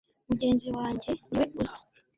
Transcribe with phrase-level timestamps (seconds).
[0.27, 1.79] mugenzi wanjye niwe uza